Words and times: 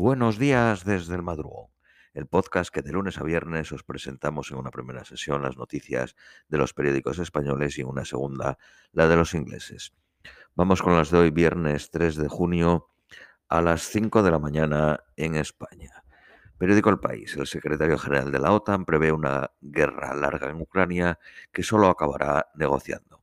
Buenos 0.00 0.38
días 0.38 0.84
desde 0.84 1.16
el 1.16 1.24
madrugón, 1.24 1.72
el 2.14 2.28
podcast 2.28 2.72
que 2.72 2.82
de 2.82 2.92
lunes 2.92 3.18
a 3.18 3.24
viernes 3.24 3.72
os 3.72 3.82
presentamos 3.82 4.52
en 4.52 4.58
una 4.58 4.70
primera 4.70 5.04
sesión 5.04 5.42
las 5.42 5.56
noticias 5.56 6.14
de 6.48 6.56
los 6.56 6.72
periódicos 6.72 7.18
españoles 7.18 7.76
y 7.76 7.80
en 7.80 7.88
una 7.88 8.04
segunda 8.04 8.58
la 8.92 9.08
de 9.08 9.16
los 9.16 9.34
ingleses. 9.34 9.92
Vamos 10.54 10.82
con 10.82 10.94
las 10.94 11.10
de 11.10 11.18
hoy, 11.18 11.30
viernes 11.32 11.90
3 11.90 12.14
de 12.14 12.28
junio 12.28 12.90
a 13.48 13.60
las 13.60 13.88
5 13.88 14.22
de 14.22 14.30
la 14.30 14.38
mañana 14.38 15.00
en 15.16 15.34
España. 15.34 16.04
Periódico 16.58 16.90
El 16.90 17.00
País. 17.00 17.36
El 17.36 17.48
secretario 17.48 17.98
general 17.98 18.30
de 18.30 18.38
la 18.38 18.52
OTAN 18.52 18.84
prevé 18.84 19.10
una 19.10 19.50
guerra 19.60 20.14
larga 20.14 20.48
en 20.48 20.60
Ucrania 20.60 21.18
que 21.50 21.64
solo 21.64 21.88
acabará 21.88 22.46
negociando. 22.54 23.17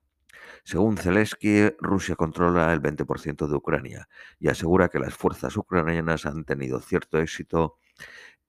Según 0.65 0.97
Zelensky, 0.97 1.69
Rusia 1.79 2.15
controla 2.15 2.73
el 2.73 2.81
20% 2.81 3.47
de 3.47 3.55
Ucrania 3.55 4.09
y 4.39 4.47
asegura 4.47 4.89
que 4.89 4.97
las 4.97 5.13
fuerzas 5.13 5.55
ucranianas 5.57 6.25
han 6.25 6.43
tenido 6.43 6.79
cierto 6.81 7.19
éxito 7.19 7.77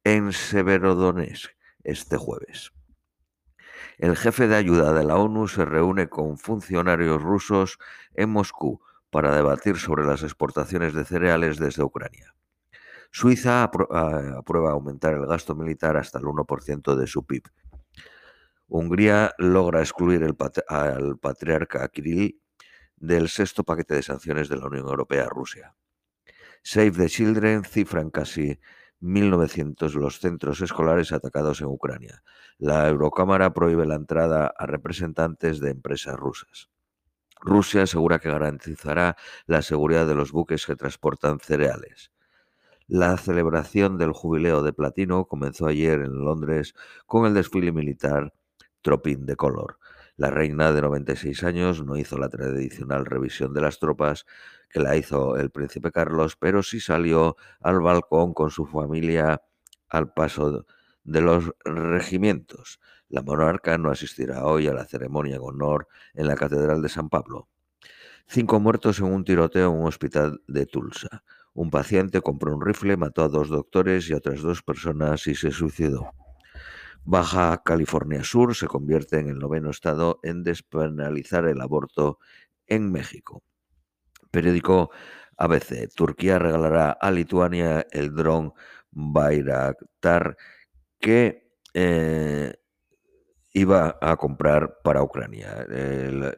en 0.03 0.33
Severodonetsk 0.33 1.51
este 1.85 2.17
jueves. 2.17 2.73
El 3.99 4.17
jefe 4.17 4.49
de 4.49 4.57
ayuda 4.57 4.95
de 4.95 5.05
la 5.05 5.17
ONU 5.17 5.47
se 5.47 5.67
reúne 5.67 6.09
con 6.09 6.39
funcionarios 6.39 7.23
rusos 7.23 7.79
en 8.15 8.31
Moscú 8.31 8.81
para 9.11 9.37
debatir 9.37 9.77
sobre 9.77 10.07
las 10.07 10.23
exportaciones 10.23 10.95
de 10.95 11.05
cereales 11.05 11.59
desde 11.59 11.83
Ucrania. 11.83 12.35
Suiza 13.11 13.63
aprueba 13.63 14.71
aumentar 14.71 15.13
el 15.13 15.27
gasto 15.27 15.55
militar 15.55 15.99
hasta 15.99 16.19
el 16.19 16.25
1% 16.25 16.97
de 16.97 17.07
su 17.07 17.27
PIB. 17.27 17.43
Hungría 18.69 19.33
logra 19.39 19.81
excluir 19.81 20.25
al 20.25 21.19
patriarca 21.19 21.89
Kirill 21.89 22.41
del 22.97 23.29
sexto 23.29 23.63
paquete 23.65 23.95
de 23.95 24.03
sanciones 24.03 24.49
de 24.49 24.57
la 24.57 24.67
Unión 24.67 24.87
Europea 24.89 25.25
a 25.25 25.29
Rusia. 25.29 25.75
Save 26.63 26.93
the 26.93 27.09
Children 27.09 27.65
cifran 27.65 28.11
casi 28.11 28.59
1.900 29.01 29.93
los 29.95 30.19
centros 30.19 30.61
escolares 30.61 31.13
atacados 31.13 31.61
en 31.61 31.69
Ucrania. 31.69 32.23
La 32.59 32.89
Eurocámara 32.89 33.53
prohíbe 33.53 33.87
la 33.87 33.95
entrada 33.95 34.53
a 34.59 34.67
representantes 34.67 35.61
de 35.61 35.71
empresas 35.71 36.17
rusas. 36.17 36.69
Rusia 37.41 37.83
asegura 37.83 38.19
que 38.19 38.31
garantizará 38.31 39.17
la 39.47 39.63
seguridad 39.63 40.07
de 40.07 40.15
los 40.15 40.33
buques 40.33 40.67
que 40.67 40.75
transportan 40.75 41.39
cereales. 41.39 42.11
La 42.89 43.17
celebración 43.17 43.99
del 43.99 44.13
jubileo 44.13 44.63
de 44.63 44.73
platino 44.73 45.27
comenzó 45.27 45.67
ayer 45.67 46.01
en 46.01 46.25
Londres 46.25 46.75
con 47.05 47.27
el 47.27 47.35
desfile 47.35 47.73
militar 47.73 48.33
Tropin 48.83 49.27
de 49.27 49.37
Color. 49.37 49.79
La 50.17 50.31
reina 50.31 50.73
de 50.73 50.81
96 50.81 51.45
años 51.45 51.85
no 51.85 51.97
hizo 51.97 52.17
la 52.17 52.29
tradicional 52.29 53.05
revisión 53.05 53.53
de 53.53 53.61
las 53.61 53.79
tropas 53.79 54.25
que 54.71 54.81
la 54.81 54.97
hizo 54.97 55.37
el 55.37 55.51
príncipe 55.51 55.93
Carlos, 55.93 56.37
pero 56.37 56.63
sí 56.63 56.81
salió 56.81 57.37
al 57.61 57.81
balcón 57.81 58.33
con 58.33 58.51
su 58.51 58.67
familia 58.67 59.43
al 59.89 60.13
paso 60.13 60.67
de 61.05 61.21
los 61.21 61.53
regimientos. 61.65 62.81
La 63.09 63.23
monarca 63.23 63.79
no 63.79 63.91
asistirá 63.91 64.45
hoy 64.45 64.67
a 64.67 64.73
la 64.73 64.85
ceremonia 64.85 65.37
en 65.37 65.43
honor 65.43 65.87
en 66.15 66.27
la 66.27 66.35
Catedral 66.35 66.83
de 66.83 66.89
San 66.89 67.09
Pablo. 67.09 67.49
Cinco 68.27 68.59
muertos 68.59 68.99
en 68.99 69.07
un 69.07 69.25
tiroteo 69.25 69.71
en 69.71 69.81
un 69.81 69.87
hospital 69.87 70.43
de 70.49 70.67
Tulsa. 70.67 71.23
Un 71.55 71.71
paciente 71.71 72.21
compró 72.21 72.55
un 72.55 72.65
rifle, 72.65 72.97
mató 72.97 73.23
a 73.23 73.29
dos 73.29 73.49
doctores 73.49 74.11
y 74.11 74.15
a 74.15 74.17
otras 74.17 74.43
dos 74.43 74.63
personas 74.63 75.27
y 75.29 75.35
se 75.35 75.53
suicidó. 75.53 76.11
Baja 77.07 77.63
California 77.65 78.25
Sur 78.25 78.57
se 78.57 78.67
convierte 78.67 79.21
en 79.21 79.29
el 79.29 79.39
noveno 79.39 79.71
estado 79.71 80.19
en 80.25 80.43
despenalizar 80.43 81.47
el 81.47 81.61
aborto 81.61 82.19
en 82.67 82.91
México. 82.91 83.45
Periódico 84.33 84.91
ABC. 85.37 85.89
Turquía 85.95 86.41
regalará 86.41 86.91
a 86.91 87.11
Lituania 87.13 87.87
el 87.93 88.13
dron 88.13 88.53
Bayraktar 88.91 90.37
que 90.99 91.49
eh, 91.75 92.55
iba 93.53 93.99
a 94.01 94.17
comprar 94.17 94.79
para 94.83 95.05
Ucrania. 95.05 95.65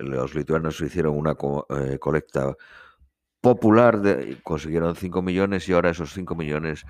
los 0.01 0.35
lituanos 0.35 0.81
hicieron 0.83 1.17
una 1.17 1.35
eh, 1.71 1.99
colecta 1.99 2.55
popular, 3.41 4.03
de, 4.03 4.39
consiguieron 4.43 4.97
5 4.97 5.23
millones 5.23 5.67
y 5.67 5.73
ahora 5.73 5.91
esos 5.91 6.13
5 6.13 6.35
millones 6.35 6.85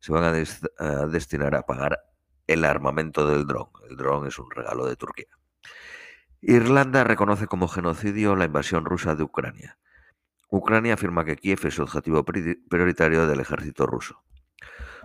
se 0.00 0.10
van 0.10 0.24
a, 0.24 1.06
destinar 1.06 1.54
a 1.54 1.66
pagar 1.66 2.09
el 2.52 2.64
armamento 2.64 3.26
del 3.26 3.46
dron. 3.46 3.68
El 3.88 3.96
dron 3.96 4.26
es 4.26 4.38
un 4.38 4.50
regalo 4.50 4.86
de 4.86 4.96
Turquía. 4.96 5.28
Irlanda 6.40 7.04
reconoce 7.04 7.46
como 7.46 7.68
genocidio 7.68 8.34
la 8.34 8.46
invasión 8.46 8.84
rusa 8.84 9.14
de 9.14 9.22
Ucrania. 9.22 9.78
Ucrania 10.48 10.94
afirma 10.94 11.24
que 11.24 11.36
Kiev 11.36 11.60
es 11.64 11.78
objetivo 11.78 12.24
prioritario 12.24 13.26
del 13.28 13.40
ejército 13.40 13.86
ruso. 13.86 14.24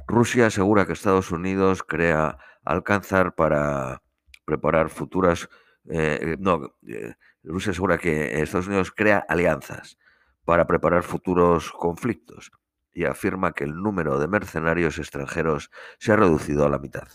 Rusia 0.07 0.47
asegura 0.47 0.87
que 0.87 0.93
Estados 0.93 1.31
Unidos 1.31 1.83
crea 1.83 2.39
alcanzar 2.63 3.35
para 3.35 4.01
preparar 4.45 4.89
futuras. 4.89 5.47
Eh, 5.87 6.37
no, 6.39 6.75
eh, 6.87 7.13
Rusia 7.43 7.71
asegura 7.71 7.99
que 7.99 8.41
Estados 8.41 8.67
Unidos 8.67 8.91
crea 8.91 9.23
alianzas 9.27 9.99
para 10.45 10.65
preparar 10.65 11.03
futuros 11.03 11.71
conflictos 11.71 12.51
y 12.91 13.03
afirma 13.03 13.51
que 13.51 13.65
el 13.65 13.75
número 13.75 14.17
de 14.17 14.27
mercenarios 14.27 14.97
extranjeros 14.97 15.69
se 15.99 16.13
ha 16.13 16.15
reducido 16.15 16.65
a 16.65 16.69
la 16.69 16.79
mitad. 16.79 17.07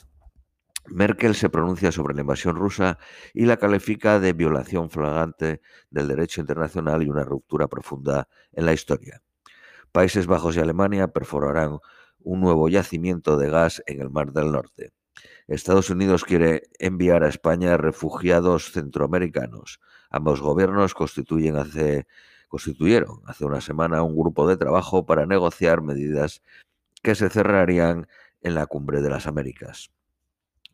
Merkel 0.87 1.35
se 1.35 1.51
pronuncia 1.51 1.93
sobre 1.93 2.15
la 2.15 2.23
invasión 2.23 2.57
rusa 2.57 2.99
y 3.33 3.47
la 3.47 3.57
califica 3.57 4.19
de 4.19 4.33
violación 4.33 4.91
flagrante 4.91 5.61
del 5.91 6.09
derecho 6.09 6.41
internacional 6.41 7.03
y 7.03 7.09
una 7.09 7.25
ruptura 7.25 7.69
profunda 7.69 8.29
en 8.53 8.67
la 8.67 8.73
historia. 8.73 9.23
Países 9.93 10.27
Bajos 10.27 10.57
y 10.57 10.61
Alemania 10.61 11.09
perforarán 11.09 11.79
un 12.21 12.41
nuevo 12.41 12.69
yacimiento 12.69 13.37
de 13.37 13.51
gas 13.51 13.83
en 13.87 14.01
el 14.01 14.11
Mar 14.11 14.33
del 14.33 14.53
Norte. 14.53 14.93
Estados 15.49 15.91
Unidos 15.91 16.25
quiere 16.25 16.63
enviar 16.79 17.25
a 17.25 17.29
España 17.29 17.77
refugiados 17.77 18.73
centroamericanos. 18.73 19.81
Ambos 20.11 20.41
gobiernos 20.41 20.95
constituyen 20.95 21.57
hace 21.57 22.07
constituyeron 22.49 23.23
hace 23.27 23.45
una 23.45 23.61
semana 23.61 24.03
un 24.03 24.17
grupo 24.17 24.49
de 24.49 24.57
trabajo 24.57 25.07
para 25.07 25.25
negociar 25.25 25.83
medidas 25.83 26.43
que 27.03 27.15
se 27.15 27.31
cerrarían 27.31 28.09
en 28.43 28.55
la 28.55 28.67
cumbre 28.67 29.03
de 29.03 29.11
las 29.11 29.29
Américas. 29.29 29.93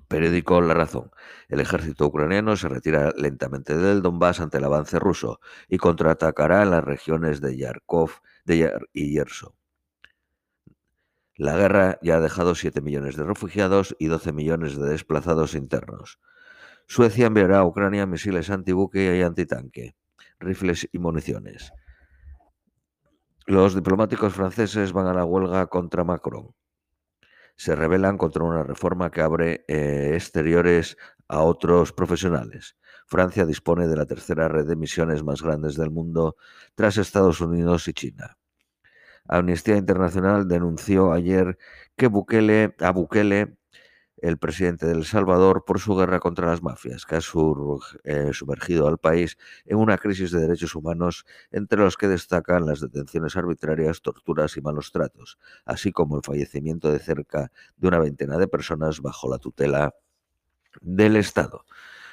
Periódico 0.09 0.61
La 0.61 0.75
Razón. 0.75 1.11
El 1.49 1.61
ejército 1.61 2.06
ucraniano 2.06 2.56
se 2.56 2.69
retira 2.69 3.12
lentamente 3.17 3.77
del 3.77 4.03
Donbass 4.03 4.41
ante 4.41 4.59
el 4.59 4.65
avance 4.65 4.99
ruso 4.99 5.41
y 5.69 5.78
contraatacará 5.78 6.62
en 6.62 6.71
las 6.71 6.84
regiones 6.84 7.41
de 7.41 7.56
Yarkov 7.56 8.11
y 8.47 9.12
Yerso. 9.12 9.56
La 11.34 11.56
guerra 11.56 11.99
ya 12.03 12.16
ha 12.16 12.21
dejado 12.21 12.55
7 12.55 12.81
millones 12.81 13.16
de 13.16 13.25
refugiados 13.25 13.95
y 13.99 14.06
12 14.06 14.33
millones 14.33 14.77
de 14.77 14.89
desplazados 14.89 15.55
internos. 15.55 16.19
Suecia 16.87 17.27
enviará 17.27 17.59
a 17.59 17.66
Ucrania 17.66 18.06
misiles 18.06 18.49
antibuque 18.49 19.16
y 19.19 19.22
antitanque 19.22 19.97
rifles 20.39 20.89
y 20.93 20.99
municiones. 20.99 21.72
Los 23.47 23.75
diplomáticos 23.75 24.34
franceses 24.34 24.93
van 24.93 25.06
a 25.06 25.15
la 25.15 25.25
huelga 25.25 25.66
contra 25.66 26.05
Macron. 26.05 26.55
Se 27.56 27.75
rebelan 27.75 28.19
contra 28.19 28.44
una 28.44 28.62
reforma 28.62 29.11
que 29.11 29.22
abre 29.22 29.65
eh, 29.69 30.12
exteriores 30.15 30.97
a 31.28 31.43
otros 31.43 31.93
profesionales. 31.93 32.77
Francia 33.06 33.47
dispone 33.47 33.87
de 33.87 33.97
la 33.97 34.06
tercera 34.06 34.49
red 34.49 34.67
de 34.67 34.77
misiones 34.77 35.22
más 35.22 35.43
grandes 35.43 35.77
del 35.77 35.91
mundo 35.91 36.37
tras 36.75 36.99
Estados 36.99 37.41
Unidos 37.41 37.89
y 37.89 37.93
China. 37.93 38.37
Amnistía 39.28 39.77
Internacional 39.77 40.47
denunció 40.49 41.12
ayer 41.12 41.59
que 41.97 42.06
Bukele, 42.06 42.75
a 42.81 42.91
Bukele 42.91 43.56
el 44.26 44.38
presidente 44.38 44.87
de 44.87 44.92
El 44.92 45.04
Salvador 45.04 45.64
por 45.64 45.78
su 45.78 45.94
guerra 45.94 46.19
contra 46.20 46.48
las 46.48 46.62
mafias, 46.62 47.06
que 47.06 47.16
ha 47.16 47.20
eh, 48.04 48.31
sumergido 48.32 48.88
al 48.88 48.98
país 48.98 49.38
en 49.64 49.78
una 49.78 49.98
crisis 49.98 50.32
de 50.32 50.41
derechos 50.41 50.75
humanos, 50.75 51.25
entre 51.50 51.78
los 51.78 51.97
que 51.97 52.09
destacan 52.09 52.66
las 52.66 52.81
detenciones 52.81 53.36
arbitrarias, 53.36 54.03
torturas 54.03 54.56
y 54.56 54.60
malos 54.60 54.91
tratos, 54.91 55.38
así 55.65 55.92
como 55.92 56.16
el 56.16 56.22
fallecimiento 56.25 56.91
de 56.91 56.98
cerca 56.98 57.53
de 57.77 57.89
una 57.89 57.98
veintena 57.98 58.36
de 58.36 58.48
personas 58.48 59.01
bajo 59.01 59.30
la 59.30 59.39
tutela 59.39 59.95
del 60.80 61.16
Estado. 61.16 61.65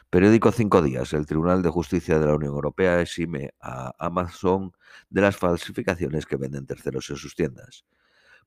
Periódico 0.10 0.52
Cinco 0.52 0.84
Días. 0.84 1.14
El 1.14 1.26
Tribunal 1.26 1.64
de 1.64 1.70
Justicia 1.70 2.20
de 2.20 2.28
la 2.28 2.36
Unión 2.36 2.54
Europea 2.54 3.02
exime 3.02 3.56
a 3.60 3.94
Amazon 3.98 4.72
de 5.10 5.22
las 5.22 5.36
falsificaciones 5.36 6.28
que 6.28 6.38
venden 6.38 6.68
terceros 6.68 7.10
en 7.10 7.16
sus 7.16 7.34
tiendas. 7.34 7.86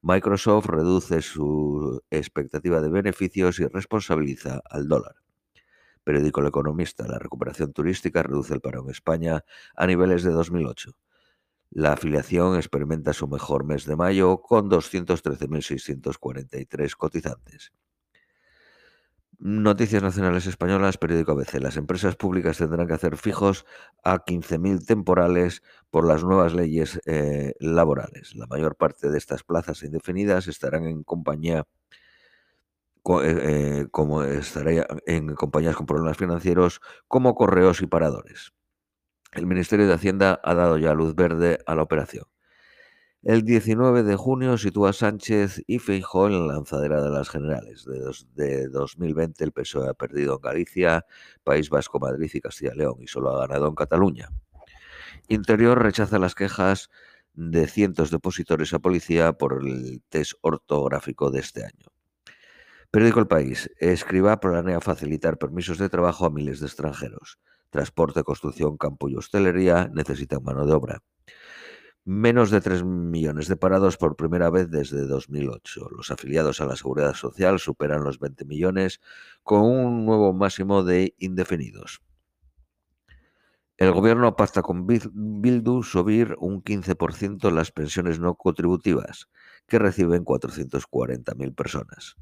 Microsoft 0.08 0.66
reduce 0.66 1.20
su 1.20 2.00
expectativa 2.10 2.80
de 2.80 2.88
beneficios 2.88 3.58
y 3.58 3.66
responsabiliza 3.66 4.62
al 4.70 4.86
dólar. 4.86 5.16
Periódico 6.04 6.42
El 6.42 6.46
Economista. 6.46 7.08
La 7.08 7.18
recuperación 7.18 7.72
turística 7.72 8.22
reduce 8.22 8.54
el 8.54 8.60
paro 8.60 8.84
en 8.84 8.90
España 8.90 9.44
a 9.74 9.84
niveles 9.84 10.22
de 10.22 10.30
2008. 10.30 10.92
La 11.70 11.94
afiliación 11.94 12.54
experimenta 12.54 13.14
su 13.14 13.26
mejor 13.26 13.64
mes 13.64 13.84
de 13.84 13.96
mayo 13.96 14.42
con 14.42 14.70
213.643 14.70 16.94
cotizantes. 16.94 17.72
Noticias 19.38 20.02
Nacionales 20.02 20.46
Españolas, 20.46 20.96
periódico 20.96 21.32
ABC. 21.32 21.60
Las 21.60 21.76
empresas 21.76 22.16
públicas 22.16 22.56
tendrán 22.56 22.86
que 22.86 22.94
hacer 22.94 23.18
fijos 23.18 23.66
a 24.02 24.24
15.000 24.24 24.86
temporales 24.86 25.62
por 25.90 26.06
las 26.06 26.24
nuevas 26.24 26.54
leyes 26.54 27.00
eh, 27.04 27.52
laborales. 27.60 28.34
La 28.34 28.46
mayor 28.46 28.76
parte 28.76 29.10
de 29.10 29.18
estas 29.18 29.44
plazas 29.44 29.82
indefinidas 29.82 30.48
estarán 30.48 30.86
en 30.86 31.04
compañía 31.04 31.66
eh, 33.22 33.22
eh, 33.22 33.86
como 33.90 34.24
en 34.24 35.34
compañías 35.34 35.76
con 35.76 35.86
problemas 35.86 36.16
financieros 36.16 36.80
como 37.06 37.34
correos 37.34 37.82
y 37.82 37.86
paradores. 37.86 38.52
El 39.32 39.46
Ministerio 39.46 39.86
de 39.86 39.94
Hacienda 39.94 40.40
ha 40.42 40.54
dado 40.54 40.78
ya 40.78 40.94
luz 40.94 41.14
verde 41.14 41.58
a 41.66 41.74
la 41.74 41.82
operación. 41.82 42.24
El 43.28 43.42
19 43.42 44.04
de 44.04 44.14
junio 44.14 44.56
sitúa 44.56 44.92
Sánchez 44.92 45.60
y 45.66 45.80
Feijó 45.80 46.28
en 46.28 46.46
la 46.46 46.54
lanzadera 46.54 47.02
de 47.02 47.10
las 47.10 47.28
generales. 47.28 47.84
De, 48.36 48.68
2020 48.68 49.42
el 49.42 49.50
PSOE 49.50 49.88
ha 49.88 49.94
perdido 49.94 50.34
en 50.34 50.42
Galicia, 50.42 51.04
País 51.42 51.68
Vasco, 51.68 51.98
Madrid 51.98 52.30
y 52.32 52.40
Castilla 52.40 52.70
y 52.72 52.78
León 52.78 52.98
y 53.00 53.08
solo 53.08 53.30
ha 53.30 53.48
ganado 53.48 53.66
en 53.66 53.74
Cataluña. 53.74 54.28
Interior 55.26 55.82
rechaza 55.82 56.20
las 56.20 56.36
quejas 56.36 56.88
de 57.34 57.66
cientos 57.66 58.10
de 58.10 58.18
opositores 58.18 58.72
a 58.72 58.78
policía 58.78 59.32
por 59.32 59.60
el 59.60 60.02
test 60.08 60.34
ortográfico 60.42 61.32
de 61.32 61.40
este 61.40 61.64
año. 61.64 61.88
Periódico 62.92 63.18
El 63.18 63.26
País. 63.26 63.68
Escriba 63.80 64.38
planea 64.38 64.80
facilitar 64.80 65.36
permisos 65.36 65.78
de 65.78 65.88
trabajo 65.88 66.26
a 66.26 66.30
miles 66.30 66.60
de 66.60 66.66
extranjeros. 66.66 67.40
Transporte, 67.70 68.22
construcción, 68.22 68.76
campo 68.76 69.08
y 69.08 69.16
hostelería 69.16 69.90
necesitan 69.92 70.44
mano 70.44 70.64
de 70.64 70.74
obra. 70.74 71.02
Menos 72.08 72.52
de 72.52 72.60
3 72.60 72.84
millones 72.84 73.48
de 73.48 73.56
parados 73.56 73.96
por 73.96 74.14
primera 74.14 74.48
vez 74.48 74.70
desde 74.70 75.08
2008. 75.08 75.88
Los 75.90 76.12
afiliados 76.12 76.60
a 76.60 76.66
la 76.66 76.76
Seguridad 76.76 77.14
Social 77.14 77.58
superan 77.58 78.04
los 78.04 78.20
20 78.20 78.44
millones 78.44 79.00
con 79.42 79.62
un 79.62 80.06
nuevo 80.06 80.32
máximo 80.32 80.84
de 80.84 81.16
indefinidos. 81.18 82.02
El 83.76 83.90
gobierno 83.90 84.36
pacta 84.36 84.62
con 84.62 84.86
Bildu 84.86 85.82
subir 85.82 86.36
un 86.38 86.62
15% 86.62 87.50
las 87.50 87.72
pensiones 87.72 88.20
no 88.20 88.36
contributivas 88.36 89.28
que 89.66 89.80
reciben 89.80 90.24
440.000 90.24 91.56
personas. 91.56 92.14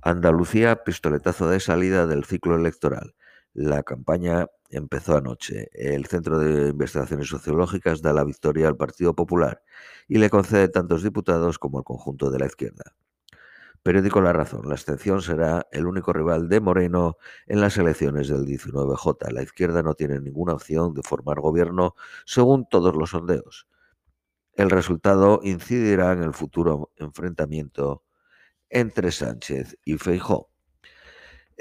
Andalucía, 0.00 0.82
pistoletazo 0.82 1.46
de 1.46 1.60
salida 1.60 2.06
del 2.06 2.24
ciclo 2.24 2.56
electoral. 2.56 3.14
La 3.52 3.82
campaña 3.82 4.46
empezó 4.72 5.16
anoche. 5.16 5.68
El 5.72 6.06
Centro 6.06 6.38
de 6.38 6.70
Investigaciones 6.70 7.28
Sociológicas 7.28 8.02
da 8.02 8.12
la 8.12 8.24
victoria 8.24 8.68
al 8.68 8.76
Partido 8.76 9.14
Popular 9.14 9.62
y 10.08 10.18
le 10.18 10.30
concede 10.30 10.68
tantos 10.68 11.02
diputados 11.02 11.58
como 11.58 11.78
al 11.78 11.84
conjunto 11.84 12.30
de 12.30 12.38
la 12.38 12.46
izquierda. 12.46 12.94
Periódico 13.82 14.20
La 14.20 14.32
Razón. 14.32 14.62
La 14.66 14.74
abstención 14.74 15.22
será 15.22 15.66
el 15.72 15.86
único 15.86 16.12
rival 16.12 16.48
de 16.48 16.60
Moreno 16.60 17.16
en 17.46 17.60
las 17.60 17.76
elecciones 17.78 18.28
del 18.28 18.46
19J. 18.46 19.32
La 19.32 19.42
izquierda 19.42 19.82
no 19.82 19.94
tiene 19.94 20.20
ninguna 20.20 20.54
opción 20.54 20.94
de 20.94 21.02
formar 21.02 21.40
gobierno 21.40 21.96
según 22.24 22.68
todos 22.68 22.94
los 22.94 23.10
sondeos. 23.10 23.66
El 24.54 24.70
resultado 24.70 25.40
incidirá 25.42 26.12
en 26.12 26.22
el 26.22 26.32
futuro 26.32 26.92
enfrentamiento 26.96 28.04
entre 28.70 29.10
Sánchez 29.10 29.76
y 29.84 29.98
Feijó. 29.98 30.51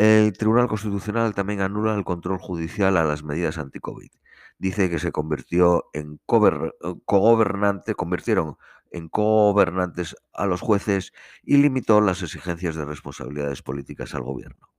El 0.03 0.33
Tribunal 0.33 0.68
Constitucional 0.68 1.36
también 1.36 1.62
anula 1.62 1.94
el 1.94 2.03
control 2.03 2.39
judicial 2.39 2.98
a 2.98 3.03
las 3.03 3.21
medidas 3.24 3.59
anti-COVID. 3.59 4.09
Dice 4.57 4.89
que 4.89 4.98
se 4.98 5.12
convirtió 5.12 5.92
en 5.94 6.19
cogobernante, 6.25 7.94
convirtieron 7.94 8.57
en 8.89 9.09
cogobernantes 9.09 10.15
a 10.33 10.48
los 10.48 10.59
jueces 10.59 11.13
y 11.44 11.57
limitó 11.57 12.01
las 12.01 12.24
exigencias 12.24 12.74
de 12.74 12.86
responsabilidades 12.86 13.62
políticas 13.62 14.15
al 14.15 14.24
gobierno. 14.24 14.69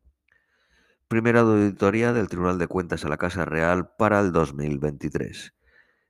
Primera 1.06 1.42
auditoría 1.42 2.12
del 2.12 2.26
Tribunal 2.26 2.58
de 2.58 2.66
Cuentas 2.66 3.04
a 3.04 3.08
la 3.08 3.16
Casa 3.16 3.44
Real 3.44 3.92
para 3.96 4.18
el 4.18 4.32
2023. 4.32 5.54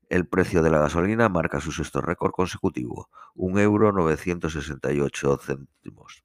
El 0.08 0.26
precio 0.26 0.62
de 0.62 0.70
la 0.70 0.78
gasolina 0.78 1.28
marca 1.28 1.60
su 1.60 1.70
sexto 1.70 2.00
récord 2.00 2.32
consecutivo, 2.32 3.10
un 3.34 3.58
euro 3.58 3.92
968 3.92 5.36
céntimos. 5.36 6.24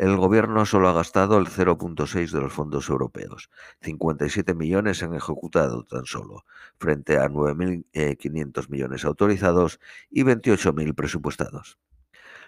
El 0.00 0.16
gobierno 0.16 0.64
solo 0.64 0.88
ha 0.88 0.94
gastado 0.94 1.36
el 1.36 1.48
0.6 1.48 2.30
de 2.30 2.40
los 2.40 2.54
fondos 2.54 2.88
europeos. 2.88 3.50
57 3.82 4.54
millones 4.54 4.96
se 4.96 5.04
han 5.04 5.14
ejecutado 5.14 5.84
tan 5.84 6.06
solo, 6.06 6.46
frente 6.78 7.18
a 7.18 7.28
9.500 7.28 8.70
millones 8.70 9.04
autorizados 9.04 9.78
y 10.08 10.22
28.000 10.22 10.94
presupuestados. 10.94 11.78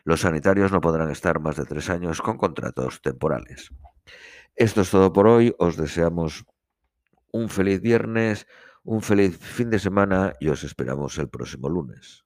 Los 0.02 0.22
sanitarios 0.22 0.72
no 0.72 0.80
podrán 0.80 1.10
estar 1.10 1.40
más 1.40 1.56
de 1.56 1.66
tres 1.66 1.90
años 1.90 2.22
con 2.22 2.38
contratos 2.38 3.02
temporales. 3.02 3.68
Esto 4.56 4.80
es 4.80 4.90
todo 4.90 5.12
por 5.12 5.26
hoy. 5.26 5.54
Os 5.58 5.76
deseamos 5.76 6.46
un 7.32 7.50
feliz 7.50 7.82
viernes, 7.82 8.46
un 8.82 9.02
feliz 9.02 9.36
fin 9.36 9.68
de 9.68 9.78
semana 9.78 10.32
y 10.40 10.48
os 10.48 10.64
esperamos 10.64 11.18
el 11.18 11.28
próximo 11.28 11.68
lunes. 11.68 12.21